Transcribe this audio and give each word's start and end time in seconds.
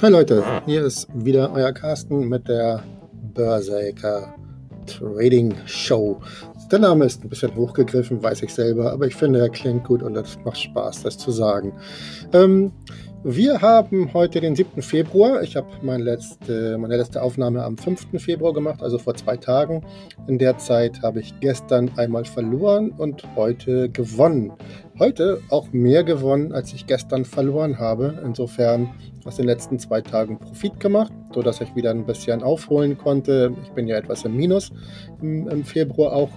Hi 0.00 0.10
Leute, 0.10 0.44
hier 0.64 0.84
ist 0.84 1.08
wieder 1.12 1.52
euer 1.52 1.72
Carsten 1.72 2.28
mit 2.28 2.46
der 2.46 2.84
Börseker 3.34 4.32
Trading 4.86 5.52
Show. 5.66 6.20
Der 6.70 6.78
Name 6.78 7.04
ist 7.04 7.24
ein 7.24 7.28
bisschen 7.28 7.52
hochgegriffen, 7.56 8.22
weiß 8.22 8.44
ich 8.44 8.54
selber, 8.54 8.92
aber 8.92 9.08
ich 9.08 9.16
finde, 9.16 9.40
er 9.40 9.48
klingt 9.48 9.82
gut 9.82 10.04
und 10.04 10.16
es 10.16 10.38
macht 10.44 10.58
Spaß, 10.58 11.02
das 11.02 11.18
zu 11.18 11.32
sagen. 11.32 11.72
Ähm, 12.32 12.70
wir 13.24 13.60
haben 13.60 14.14
heute 14.14 14.40
den 14.40 14.54
7. 14.54 14.80
Februar. 14.80 15.42
Ich 15.42 15.56
habe 15.56 15.66
meine 15.82 16.04
letzte, 16.04 16.78
meine 16.78 16.96
letzte 16.96 17.20
Aufnahme 17.20 17.64
am 17.64 17.76
5. 17.76 18.22
Februar 18.22 18.52
gemacht, 18.52 18.80
also 18.80 18.96
vor 18.96 19.14
zwei 19.16 19.36
Tagen. 19.36 19.84
In 20.28 20.38
der 20.38 20.58
Zeit 20.58 21.02
habe 21.02 21.18
ich 21.18 21.38
gestern 21.40 21.90
einmal 21.96 22.24
verloren 22.24 22.90
und 22.90 23.24
heute 23.34 23.88
gewonnen. 23.88 24.52
Heute 25.00 25.40
auch 25.50 25.72
mehr 25.72 26.04
gewonnen, 26.04 26.52
als 26.52 26.72
ich 26.72 26.86
gestern 26.86 27.24
verloren 27.24 27.80
habe. 27.80 28.22
Insofern 28.24 28.88
aus 29.24 29.34
den 29.34 29.46
letzten 29.46 29.80
zwei 29.80 30.00
Tagen 30.00 30.38
Profit 30.38 30.78
gemacht, 30.78 31.12
sodass 31.34 31.60
ich 31.60 31.74
wieder 31.74 31.90
ein 31.90 32.06
bisschen 32.06 32.44
aufholen 32.44 32.96
konnte. 32.96 33.52
Ich 33.64 33.70
bin 33.72 33.88
ja 33.88 33.96
etwas 33.96 34.24
im 34.24 34.36
Minus 34.36 34.70
im, 35.20 35.48
im 35.48 35.64
Februar 35.64 36.12
auch 36.12 36.30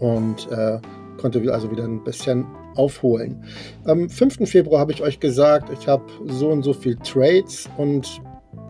und 0.00 0.50
äh, 0.50 0.80
konnte 1.20 1.40
also 1.52 1.70
wieder 1.70 1.84
ein 1.84 2.02
bisschen 2.02 2.46
aufholen. 2.78 3.44
Am 3.84 4.08
5. 4.08 4.48
Februar 4.48 4.80
habe 4.80 4.92
ich 4.92 5.02
euch 5.02 5.20
gesagt, 5.20 5.70
ich 5.78 5.88
habe 5.88 6.04
so 6.26 6.48
und 6.48 6.62
so 6.62 6.72
viel 6.72 6.96
Trades 6.96 7.68
und 7.76 8.20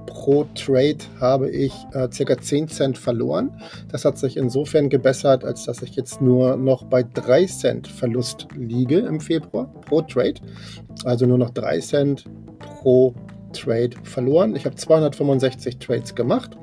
pro 0.06 0.44
Trade 0.54 0.98
habe 1.20 1.50
ich 1.50 1.72
äh, 1.92 2.08
ca. 2.08 2.38
10 2.38 2.68
Cent 2.68 2.98
verloren. 2.98 3.50
Das 3.92 4.04
hat 4.04 4.18
sich 4.18 4.36
insofern 4.36 4.88
gebessert, 4.88 5.44
als 5.44 5.64
dass 5.64 5.82
ich 5.82 5.94
jetzt 5.96 6.20
nur 6.20 6.56
noch 6.56 6.84
bei 6.84 7.02
3 7.02 7.46
Cent 7.46 7.88
Verlust 7.88 8.48
liege 8.56 8.98
im 8.98 9.20
Februar 9.20 9.72
pro 9.86 10.02
Trade. 10.02 10.40
Also 11.04 11.26
nur 11.26 11.38
noch 11.38 11.50
3 11.50 11.80
Cent 11.80 12.24
pro 12.58 13.14
Trade 13.52 13.90
verloren. 14.02 14.54
Ich 14.56 14.64
habe 14.64 14.76
265 14.76 15.78
Trades 15.78 16.14
gemacht. 16.14 16.56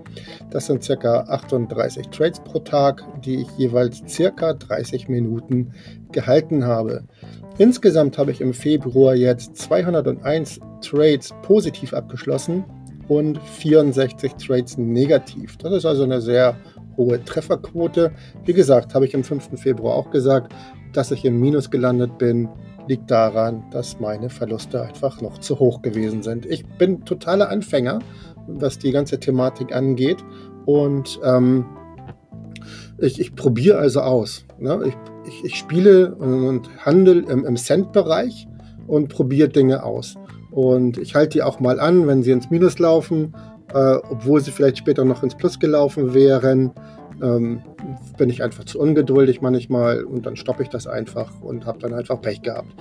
Das 0.49 0.67
sind 0.67 0.83
circa 0.83 1.21
38 1.27 2.07
Trades 2.07 2.39
pro 2.39 2.59
Tag, 2.59 3.03
die 3.23 3.41
ich 3.41 3.47
jeweils 3.57 4.01
circa 4.07 4.53
30 4.53 5.09
Minuten 5.09 5.73
gehalten 6.11 6.65
habe. 6.65 7.03
Insgesamt 7.57 8.17
habe 8.17 8.31
ich 8.31 8.41
im 8.41 8.53
Februar 8.53 9.15
jetzt 9.15 9.57
201 9.57 10.59
Trades 10.81 11.33
positiv 11.41 11.93
abgeschlossen 11.93 12.63
und 13.07 13.41
64 13.41 14.33
Trades 14.35 14.77
negativ. 14.77 15.57
Das 15.57 15.73
ist 15.73 15.85
also 15.85 16.03
eine 16.03 16.21
sehr 16.21 16.55
hohe 16.97 17.23
Trefferquote. 17.23 18.11
Wie 18.45 18.53
gesagt, 18.53 18.93
habe 18.95 19.05
ich 19.05 19.15
am 19.15 19.23
5. 19.23 19.59
Februar 19.59 19.95
auch 19.95 20.11
gesagt, 20.11 20.53
dass 20.93 21.11
ich 21.11 21.25
im 21.25 21.39
Minus 21.39 21.69
gelandet 21.69 22.17
bin, 22.17 22.49
liegt 22.87 23.09
daran, 23.09 23.63
dass 23.71 23.99
meine 23.99 24.29
Verluste 24.29 24.81
einfach 24.81 25.21
noch 25.21 25.39
zu 25.39 25.59
hoch 25.59 25.81
gewesen 25.81 26.23
sind. 26.23 26.45
Ich 26.45 26.65
bin 26.65 27.05
totaler 27.05 27.49
Anfänger 27.49 27.99
was 28.47 28.79
die 28.79 28.91
ganze 28.91 29.19
Thematik 29.19 29.75
angeht. 29.75 30.23
Und 30.65 31.19
ähm, 31.23 31.65
ich, 32.99 33.19
ich 33.19 33.35
probiere 33.35 33.77
also 33.77 34.01
aus. 34.01 34.45
Ne? 34.59 34.79
Ich, 34.87 34.95
ich, 35.27 35.45
ich, 35.45 35.55
spiele 35.55 36.15
und 36.15 36.69
handle 36.83 37.23
im, 37.29 37.45
im 37.45 37.55
Cent-Bereich 37.55 38.47
und 38.87 39.09
probiere 39.09 39.49
Dinge 39.49 39.83
aus. 39.83 40.15
Und 40.51 40.97
ich 40.97 41.15
halte 41.15 41.37
die 41.37 41.43
auch 41.43 41.59
mal 41.59 41.79
an, 41.79 42.07
wenn 42.07 42.23
sie 42.23 42.31
ins 42.31 42.49
Minus 42.49 42.79
laufen, 42.79 43.35
äh, 43.73 43.95
obwohl 44.09 44.41
sie 44.41 44.51
vielleicht 44.51 44.77
später 44.77 45.03
noch 45.03 45.23
ins 45.23 45.35
Plus 45.35 45.59
gelaufen 45.59 46.13
wären 46.13 46.71
ähm, 47.21 47.61
bin 48.17 48.29
ich 48.29 48.43
einfach 48.43 48.63
zu 48.65 48.79
ungeduldig 48.79 49.41
manchmal 49.41 50.03
und 50.03 50.25
dann 50.25 50.35
stoppe 50.35 50.63
ich 50.63 50.69
das 50.69 50.87
einfach 50.87 51.41
und 51.41 51.65
habe 51.65 51.79
dann 51.79 51.93
einfach 51.93 52.21
Pech 52.21 52.41
gehabt. 52.41 52.73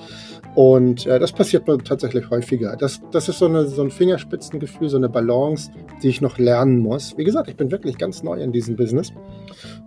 Und 0.55 1.07
äh, 1.07 1.19
das 1.19 1.33
passiert 1.33 1.67
mir 1.67 1.79
tatsächlich 1.79 2.31
häufiger. 2.31 2.77
Das, 2.77 3.01
das 3.11 3.29
ist 3.29 3.39
so, 3.39 3.47
eine, 3.47 3.67
so 3.67 3.83
ein 3.83 3.91
Fingerspitzengefühl, 3.91 4.89
so 4.89 4.97
eine 4.97 5.09
Balance, 5.09 5.71
die 6.03 6.09
ich 6.09 6.21
noch 6.21 6.39
lernen 6.39 6.79
muss. 6.79 7.17
Wie 7.17 7.25
gesagt, 7.25 7.49
ich 7.49 7.57
bin 7.57 7.71
wirklich 7.71 7.99
ganz 7.99 8.23
neu 8.23 8.41
in 8.41 8.53
diesem 8.53 8.77
Business 8.77 9.13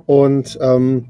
und 0.05 0.57
ähm, 0.61 1.05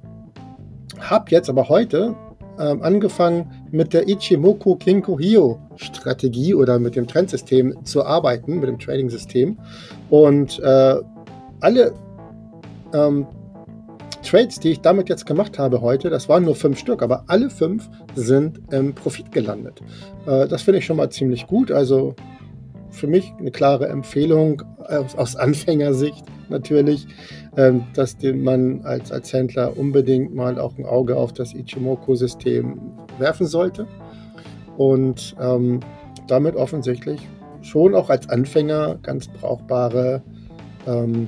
habe 0.99 1.25
jetzt 1.31 1.49
aber 1.49 1.69
heute 1.69 2.15
ähm, 2.59 2.81
angefangen 2.81 3.51
mit 3.71 3.93
der 3.93 4.07
Ichimoku 4.07 4.75
Kinko 4.75 5.19
Hio 5.19 5.59
Strategie 5.75 6.55
oder 6.55 6.79
mit 6.79 6.95
dem 6.95 7.07
Trendsystem 7.07 7.85
zu 7.85 8.03
arbeiten, 8.03 8.59
mit 8.59 8.67
dem 8.67 8.79
Trading-System. 8.79 9.57
Und 10.09 10.59
äh, 10.59 10.95
alle 11.59 11.93
ähm, 12.93 13.27
Trades, 14.23 14.59
die 14.59 14.71
ich 14.71 14.81
damit 14.81 15.09
jetzt 15.09 15.25
gemacht 15.25 15.57
habe 15.57 15.81
heute, 15.81 16.09
das 16.09 16.27
waren 16.27 16.43
nur 16.43 16.55
fünf 16.55 16.79
Stück, 16.79 17.01
aber 17.01 17.23
alle 17.27 17.49
fünf 17.49 17.89
sind 18.15 18.59
im 18.71 18.93
Profit 18.93 19.31
gelandet. 19.31 19.81
Äh, 20.25 20.47
das 20.47 20.63
finde 20.63 20.79
ich 20.79 20.85
schon 20.85 20.97
mal 20.97 21.09
ziemlich 21.09 21.47
gut. 21.47 21.71
Also 21.71 22.15
für 22.89 23.07
mich 23.07 23.33
eine 23.39 23.51
klare 23.51 23.87
Empfehlung 23.87 24.63
aus, 24.79 25.15
aus 25.15 25.35
Anfängersicht 25.35 26.25
natürlich, 26.49 27.07
ähm, 27.55 27.83
dass 27.93 28.17
man 28.21 28.81
als, 28.83 29.11
als 29.11 29.31
Händler 29.31 29.77
unbedingt 29.77 30.33
mal 30.33 30.59
auch 30.59 30.77
ein 30.77 30.85
Auge 30.85 31.15
auf 31.15 31.33
das 31.33 31.53
Ichimoku-System 31.53 32.79
werfen 33.19 33.47
sollte 33.47 33.87
und 34.77 35.35
ähm, 35.39 35.79
damit 36.27 36.55
offensichtlich 36.55 37.27
schon 37.61 37.95
auch 37.95 38.09
als 38.09 38.29
Anfänger 38.29 38.99
ganz 39.01 39.27
brauchbare 39.27 40.21
ähm, 40.85 41.27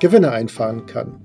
Gewinne 0.00 0.32
einfahren 0.32 0.86
kann. 0.86 1.20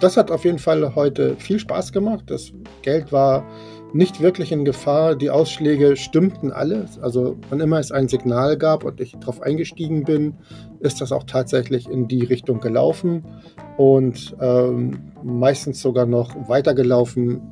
Das 0.00 0.16
hat 0.16 0.30
auf 0.30 0.44
jeden 0.44 0.58
Fall 0.58 0.94
heute 0.94 1.36
viel 1.36 1.58
Spaß 1.58 1.92
gemacht. 1.92 2.24
Das 2.28 2.52
Geld 2.82 3.12
war 3.12 3.46
nicht 3.92 4.20
wirklich 4.20 4.50
in 4.50 4.64
Gefahr. 4.64 5.14
Die 5.14 5.30
Ausschläge 5.30 5.96
stimmten 5.96 6.52
alle. 6.52 6.86
Also 7.02 7.36
wann 7.50 7.60
immer 7.60 7.78
es 7.78 7.92
ein 7.92 8.08
Signal 8.08 8.56
gab 8.56 8.84
und 8.84 9.00
ich 9.00 9.16
darauf 9.20 9.42
eingestiegen 9.42 10.04
bin, 10.04 10.34
ist 10.80 11.00
das 11.00 11.12
auch 11.12 11.24
tatsächlich 11.24 11.88
in 11.88 12.08
die 12.08 12.24
Richtung 12.24 12.60
gelaufen 12.60 13.24
und 13.76 14.34
ähm, 14.40 15.12
meistens 15.22 15.82
sogar 15.82 16.06
noch 16.06 16.48
weitergelaufen. 16.48 17.42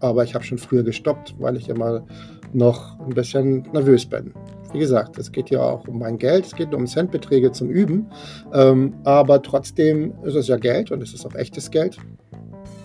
Aber 0.00 0.24
ich 0.24 0.34
habe 0.34 0.44
schon 0.44 0.58
früher 0.58 0.82
gestoppt, 0.82 1.36
weil 1.38 1.56
ich 1.56 1.70
immer 1.70 2.04
noch 2.52 3.00
ein 3.00 3.14
bisschen 3.14 3.62
nervös 3.72 4.04
bin. 4.04 4.34
Wie 4.74 4.80
gesagt, 4.80 5.18
es 5.18 5.30
geht 5.30 5.50
ja 5.50 5.60
auch 5.60 5.86
um 5.86 6.00
mein 6.00 6.18
Geld, 6.18 6.46
es 6.46 6.56
geht 6.56 6.74
um 6.74 6.88
Centbeträge 6.88 7.52
zum 7.52 7.70
Üben, 7.70 8.10
ähm, 8.52 8.94
aber 9.04 9.40
trotzdem 9.40 10.12
ist 10.24 10.34
es 10.34 10.48
ja 10.48 10.56
Geld 10.56 10.90
und 10.90 11.00
es 11.00 11.14
ist 11.14 11.24
auch 11.24 11.34
echtes 11.36 11.70
Geld 11.70 11.96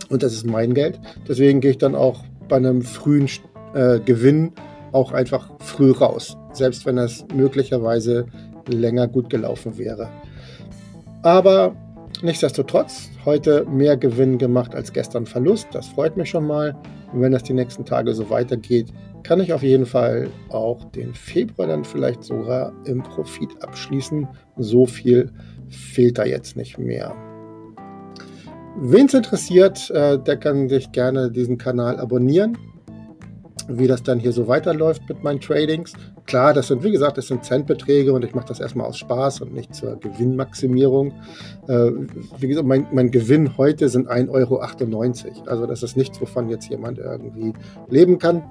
und 0.10 0.22
das 0.22 0.34
ist 0.34 0.46
mein 0.46 0.76
Geld. 0.76 1.00
Deswegen 1.28 1.62
gehe 1.62 1.72
ich 1.72 1.80
dann 1.80 1.96
auch 1.96 2.24
bei 2.48 2.58
einem 2.58 2.84
frühen 2.84 3.28
äh, 3.74 4.00
Gewinn 4.02 4.52
auch 4.92 5.14
einfach 5.14 5.50
früh 5.62 5.90
raus, 5.90 6.38
selbst 6.54 6.86
wenn 6.86 7.00
es 7.00 7.26
möglicherweise 7.34 8.28
länger 8.68 9.08
gut 9.08 9.32
gelaufen 9.32 9.80
wäre. 9.80 10.10
Aber 11.24 11.76
nichtsdestotrotz, 12.22 13.10
heute 13.26 13.66
mehr 13.66 13.98
Gewinn 13.98 14.38
gemacht 14.38 14.76
als 14.76 14.94
gestern 14.94 15.26
Verlust. 15.26 15.70
Das 15.72 15.88
freut 15.88 16.18
mich 16.18 16.30
schon 16.30 16.46
mal. 16.46 16.76
Und 17.12 17.22
wenn 17.22 17.32
das 17.32 17.42
die 17.42 17.54
nächsten 17.54 17.84
Tage 17.84 18.14
so 18.14 18.30
weitergeht, 18.30 18.94
kann 19.30 19.42
ich 19.42 19.54
auf 19.54 19.62
jeden 19.62 19.86
Fall 19.86 20.32
auch 20.50 20.86
den 20.86 21.14
Februar 21.14 21.68
dann 21.68 21.84
vielleicht 21.84 22.24
sogar 22.24 22.74
im 22.86 23.04
Profit 23.04 23.62
abschließen. 23.62 24.28
So 24.58 24.88
viel 24.88 25.30
fehlt 25.68 26.18
da 26.18 26.26
jetzt 26.26 26.58
nicht 26.58 26.80
mehr. 26.80 27.16
Wen 28.80 29.06
es 29.06 29.14
interessiert, 29.14 29.92
äh, 29.92 30.18
der 30.18 30.36
kann 30.36 30.68
sich 30.68 30.92
gerne 30.92 31.30
diesen 31.30 31.60
Kanal 31.60 32.00
abonnieren, 32.00 32.58
wie 33.68 33.86
das 33.86 34.02
dann 34.02 34.18
hier 34.18 34.32
so 34.32 34.48
weiterläuft 34.48 35.08
mit 35.08 35.24
meinen 35.24 35.40
Tradings. 35.40 35.94
Klar, 36.26 36.56
das 36.56 36.70
sind, 36.70 36.84
wie 36.84 36.92
gesagt, 36.92 37.20
das 37.20 37.28
sind 37.28 37.46
Centbeträge 37.46 38.12
und 38.12 38.26
ich 38.26 38.34
mache 38.34 38.48
das 38.48 38.60
erstmal 38.60 38.88
aus 38.88 38.98
Spaß 38.98 39.42
und 39.42 39.54
nicht 39.54 39.76
zur 39.76 39.98
Gewinnmaximierung. 39.98 41.14
Äh, 41.68 41.92
wie 42.40 42.48
gesagt, 42.48 42.66
mein, 42.66 42.88
mein 42.92 43.12
Gewinn 43.12 43.58
heute 43.60 43.90
sind 43.90 44.10
1,98 44.10 44.30
Euro. 44.32 45.44
Also 45.46 45.68
das 45.68 45.84
ist 45.84 45.98
nichts, 45.98 46.20
wovon 46.20 46.50
jetzt 46.50 46.68
jemand 46.68 46.98
irgendwie 46.98 47.54
leben 47.90 48.18
kann. 48.18 48.42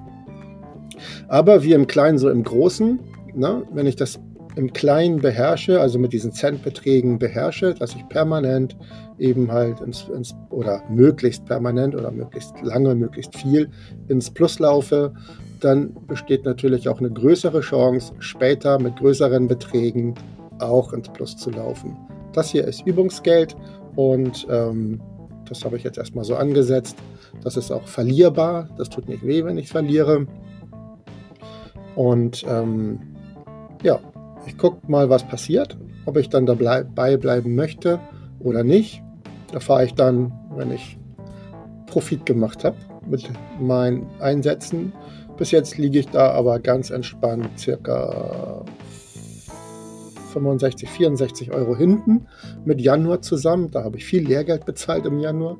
Aber 1.27 1.63
wie 1.63 1.73
im 1.73 1.87
Kleinen, 1.87 2.17
so 2.17 2.29
im 2.29 2.43
Großen, 2.43 2.99
ne? 3.35 3.63
wenn 3.71 3.87
ich 3.87 3.95
das 3.95 4.19
im 4.55 4.73
Kleinen 4.73 5.21
beherrsche, 5.21 5.79
also 5.79 5.99
mit 5.99 6.11
diesen 6.11 6.31
Centbeträgen 6.31 7.19
beherrsche, 7.19 7.73
dass 7.73 7.95
ich 7.95 8.07
permanent 8.09 8.75
eben 9.17 9.51
halt 9.51 9.79
ins, 9.81 10.07
ins, 10.13 10.35
oder 10.49 10.81
möglichst 10.89 11.45
permanent 11.45 11.95
oder 11.95 12.11
möglichst 12.11 12.53
lange, 12.61 12.95
möglichst 12.95 13.35
viel 13.37 13.69
ins 14.07 14.29
Plus 14.29 14.59
laufe, 14.59 15.13
dann 15.59 15.93
besteht 16.07 16.45
natürlich 16.45 16.89
auch 16.89 16.99
eine 16.99 17.11
größere 17.11 17.61
Chance, 17.61 18.13
später 18.19 18.79
mit 18.79 18.97
größeren 18.97 19.47
Beträgen 19.47 20.15
auch 20.59 20.93
ins 20.93 21.09
Plus 21.09 21.37
zu 21.37 21.51
laufen. 21.51 21.95
Das 22.33 22.49
hier 22.49 22.65
ist 22.65 22.85
Übungsgeld 22.85 23.55
und 23.95 24.47
ähm, 24.49 25.01
das 25.47 25.65
habe 25.65 25.77
ich 25.77 25.83
jetzt 25.83 25.97
erstmal 25.97 26.23
so 26.23 26.35
angesetzt. 26.35 26.97
Das 27.43 27.57
ist 27.57 27.71
auch 27.71 27.87
verlierbar. 27.87 28.69
Das 28.77 28.89
tut 28.89 29.09
nicht 29.09 29.25
weh, 29.25 29.43
wenn 29.43 29.57
ich 29.57 29.69
verliere. 29.69 30.27
Und 31.95 32.45
ähm, 32.47 32.99
ja, 33.83 33.99
ich 34.45 34.57
gucke 34.57 34.89
mal, 34.89 35.09
was 35.09 35.27
passiert, 35.27 35.77
ob 36.05 36.17
ich 36.17 36.29
dann 36.29 36.45
dabei 36.45 36.83
bleiben 37.17 37.55
möchte 37.55 37.99
oder 38.39 38.63
nicht. 38.63 39.01
Da 39.51 39.59
fahre 39.59 39.85
ich 39.85 39.93
dann, 39.93 40.31
wenn 40.55 40.71
ich 40.71 40.97
Profit 41.87 42.25
gemacht 42.25 42.63
habe 42.63 42.77
mit 43.07 43.29
meinen 43.59 44.07
Einsätzen. 44.19 44.93
Bis 45.37 45.51
jetzt 45.51 45.77
liege 45.77 45.99
ich 45.99 46.07
da 46.09 46.31
aber 46.31 46.59
ganz 46.59 46.89
entspannt 46.89 47.47
circa 47.57 48.65
65, 50.33 50.89
64 50.89 51.51
Euro 51.51 51.75
hinten 51.75 52.27
mit 52.65 52.79
Januar 52.81 53.21
zusammen. 53.21 53.71
Da 53.71 53.83
habe 53.83 53.97
ich 53.97 54.05
viel 54.05 54.27
Lehrgeld 54.27 54.65
bezahlt 54.65 55.05
im 55.05 55.19
Januar. 55.19 55.57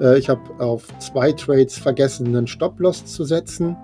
Äh, 0.00 0.18
ich 0.18 0.28
habe 0.28 0.42
auf 0.58 0.86
zwei 0.98 1.32
Trades 1.32 1.78
vergessen, 1.78 2.28
einen 2.28 2.46
Stop-Loss 2.46 3.06
zu 3.06 3.24
setzen 3.24 3.76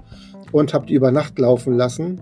und 0.52 0.75
habe 0.75 0.87
die 0.87 0.94
über 0.94 1.10
Nacht 1.10 1.38
laufen 1.38 1.75
lassen. 1.75 2.20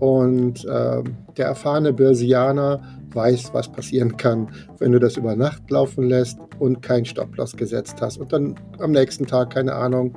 Und 0.00 0.64
äh, 0.64 1.02
der 1.36 1.46
erfahrene 1.46 1.92
Börsianer 1.92 2.80
weiß, 3.12 3.50
was 3.54 3.70
passieren 3.70 4.16
kann, 4.16 4.48
wenn 4.78 4.92
du 4.92 4.98
das 4.98 5.16
über 5.16 5.36
Nacht 5.36 5.70
laufen 5.70 6.04
lässt 6.04 6.38
und 6.58 6.82
kein 6.82 7.04
Stop-Loss 7.04 7.56
gesetzt 7.56 7.96
hast 8.00 8.18
und 8.18 8.32
dann 8.32 8.56
am 8.80 8.90
nächsten 8.90 9.26
Tag, 9.26 9.50
keine 9.50 9.74
Ahnung, 9.74 10.14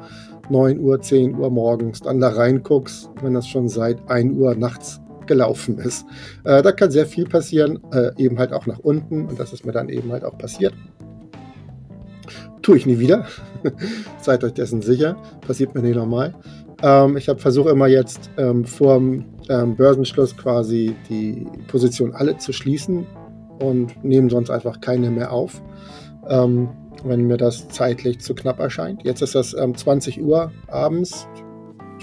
9 0.50 0.80
Uhr, 0.80 1.02
10 1.02 1.36
Uhr 1.36 1.50
morgens 1.50 2.02
dann 2.02 2.20
da 2.20 2.30
reinguckst, 2.30 3.10
wenn 3.22 3.34
das 3.34 3.48
schon 3.48 3.68
seit 3.70 4.10
1 4.10 4.34
Uhr 4.38 4.56
nachts 4.56 5.00
gelaufen 5.28 5.78
ist. 5.78 6.06
Äh, 6.44 6.62
da 6.62 6.72
kann 6.72 6.90
sehr 6.90 7.06
viel 7.06 7.26
passieren, 7.26 7.80
äh, 7.92 8.12
eben 8.18 8.40
halt 8.40 8.54
auch 8.54 8.66
nach 8.66 8.80
unten 8.80 9.26
und 9.26 9.40
das 9.40 9.54
ist 9.54 9.66
mir 9.66 9.74
dann 9.74 9.90
eben 9.90 10.12
halt 10.12 10.24
auch 10.24 10.38
passiert. 10.38 10.74
Tue 12.62 12.78
ich 12.78 12.86
nie 12.86 13.00
wieder. 13.00 13.26
Seid 14.22 14.44
euch 14.44 14.54
dessen 14.54 14.82
sicher. 14.82 15.16
Passiert 15.46 15.76
mir 15.76 15.82
nicht 15.82 15.96
nochmal. 15.96 16.34
Ähm, 16.84 17.18
ich 17.18 17.26
versuche 17.26 17.70
immer 17.70 17.88
jetzt 17.88 18.30
ähm, 18.38 18.66
vor 18.66 18.96
dem 18.96 19.26
ähm, 19.50 19.76
Börsenschluss 19.76 20.36
quasi 20.38 20.96
die 21.10 21.46
Position 21.68 22.14
alle 22.14 22.38
zu 22.38 22.54
schließen 22.54 23.06
und 23.60 24.04
nehme 24.04 24.30
sonst 24.30 24.50
einfach 24.50 24.80
keine 24.82 25.10
mehr 25.10 25.32
auf, 25.32 25.62
ähm, 26.30 26.70
wenn 27.04 27.28
mir 27.28 27.38
das 27.38 27.68
zeitlich 27.70 28.20
zu 28.20 28.36
knapp 28.36 28.60
erscheint. 28.60 29.04
Jetzt 29.04 29.22
ist 29.22 29.36
das 29.36 29.52
20 29.52 30.22
Uhr 30.22 30.52
abends. 30.68 31.28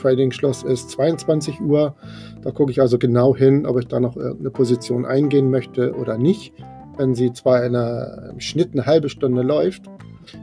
Trading-Schluss 0.00 0.62
ist 0.65 0.91
22 0.91 1.61
Uhr. 1.61 1.94
Da 2.43 2.50
gucke 2.50 2.70
ich 2.70 2.81
also 2.81 2.99
genau 2.99 3.35
hin, 3.35 3.67
ob 3.67 3.79
ich 3.79 3.87
da 3.87 4.00
noch 4.00 4.17
irgendeine 4.17 4.50
Position 4.50 5.06
eingehen 5.06 5.50
möchte 5.50 5.94
oder 5.94 6.19
nicht. 6.19 6.53
Wenn 6.97 7.15
sie 7.15 7.32
zwar 7.32 7.65
in 7.65 7.75
einer 7.75 8.35
Schnitt 8.38 8.70
eine 8.73 8.87
halbe 8.87 9.09
Stunde 9.09 9.43
läuft, 9.43 9.85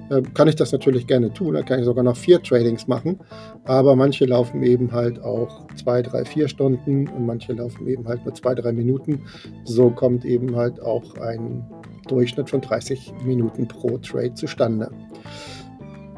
äh, 0.10 0.22
kann 0.34 0.48
ich 0.48 0.56
das 0.56 0.72
natürlich 0.72 1.08
gerne 1.08 1.34
tun. 1.34 1.54
Da 1.54 1.64
kann 1.64 1.80
ich 1.80 1.86
sogar 1.86 2.04
noch 2.04 2.18
vier 2.18 2.42
Tradings 2.42 2.88
machen. 2.88 3.20
Aber 3.66 3.96
manche 3.96 4.26
laufen 4.26 4.64
eben 4.64 4.92
halt 4.92 5.22
auch 5.22 5.68
zwei, 5.76 6.02
drei, 6.02 6.26
vier 6.26 6.48
Stunden 6.48 7.08
und 7.08 7.26
manche 7.26 7.54
laufen 7.54 7.88
eben 7.88 8.08
halt 8.08 8.26
nur 8.26 8.34
zwei, 8.34 8.56
drei 8.56 8.72
Minuten. 8.72 9.22
So 9.66 9.90
kommt 9.90 10.26
eben 10.26 10.56
halt 10.56 10.82
auch 10.82 11.18
ein 11.18 11.64
Durchschnitt 12.08 12.50
von 12.50 12.62
30 12.62 13.14
Minuten 13.26 13.68
pro 13.68 13.98
Trade 13.98 14.34
zustande. 14.34 14.92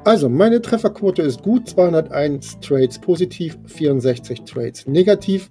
Also, 0.05 0.27
meine 0.27 0.61
Trefferquote 0.61 1.21
ist 1.21 1.43
gut. 1.43 1.69
201 1.69 2.59
Trades 2.59 2.99
positiv, 2.99 3.57
64 3.65 4.43
Trades 4.43 4.85
negativ 4.85 5.49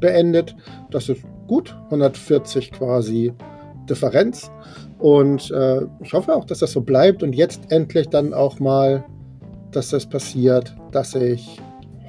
beendet. 0.00 0.56
Das 0.90 1.08
ist 1.08 1.22
gut. 1.46 1.76
140 1.86 2.72
quasi 2.72 3.32
Differenz. 3.88 4.50
Und 4.98 5.50
äh, 5.50 5.82
ich 6.02 6.12
hoffe 6.12 6.34
auch, 6.34 6.44
dass 6.44 6.60
das 6.60 6.72
so 6.72 6.80
bleibt 6.80 7.22
und 7.22 7.34
jetzt 7.34 7.70
endlich 7.70 8.08
dann 8.08 8.32
auch 8.32 8.58
mal, 8.58 9.04
dass 9.72 9.90
das 9.90 10.06
passiert, 10.06 10.74
dass 10.92 11.14
ich 11.14 11.60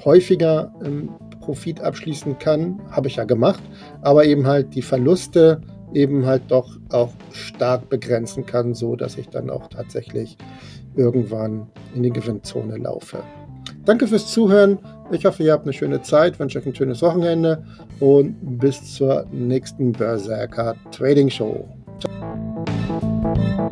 häufiger 0.05 0.71
im 0.83 1.09
Profit 1.41 1.81
abschließen 1.81 2.39
kann. 2.39 2.79
Habe 2.91 3.07
ich 3.07 3.17
ja 3.17 3.25
gemacht, 3.25 3.63
aber 4.01 4.25
eben 4.25 4.47
halt 4.47 4.73
die 4.75 4.81
Verluste 4.81 5.61
eben 5.93 6.25
halt 6.25 6.43
doch 6.49 6.77
auch 6.91 7.13
stark 7.31 7.89
begrenzen 7.89 8.45
kann, 8.45 8.73
so 8.73 8.95
dass 8.95 9.17
ich 9.17 9.29
dann 9.29 9.49
auch 9.49 9.67
tatsächlich 9.67 10.37
irgendwann 10.95 11.67
in 11.95 12.03
die 12.03 12.11
Gewinnzone 12.11 12.77
laufe. 12.77 13.19
Danke 13.85 14.07
fürs 14.07 14.27
Zuhören. 14.27 14.79
Ich 15.11 15.25
hoffe, 15.25 15.43
ihr 15.43 15.53
habt 15.53 15.63
eine 15.63 15.73
schöne 15.73 16.01
Zeit, 16.01 16.39
wünsche 16.39 16.59
euch 16.59 16.65
ein 16.65 16.75
schönes 16.75 17.01
Wochenende 17.01 17.63
und 17.99 18.35
bis 18.59 18.95
zur 18.95 19.25
nächsten 19.31 19.93
Berserker 19.93 20.75
Trading 20.91 21.29
Show. 21.29 21.65
Ciao. 21.99 22.56
Thank 22.99 23.59
you. 23.59 23.66